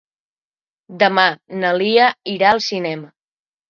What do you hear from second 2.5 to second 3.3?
al cinema.